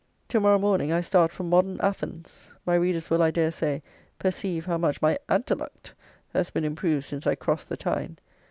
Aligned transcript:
To 0.29 0.39
morrow 0.39 0.57
morning 0.57 0.91
I 0.91 1.01
start 1.01 1.31
for 1.31 1.43
"Modern 1.43 1.79
Athens"! 1.79 2.47
My 2.65 2.73
readers 2.73 3.11
will, 3.11 3.21
I 3.21 3.29
dare 3.29 3.51
say, 3.51 3.83
perceive 4.17 4.65
how 4.65 4.79
much 4.79 4.99
my 4.99 5.19
"antalluct" 5.29 5.93
has 6.33 6.49
been 6.49 6.65
improved 6.65 7.05
since 7.05 7.27
I 7.27 7.35
crossed 7.35 7.69
the 7.69 7.77
Tyne. 7.77 8.17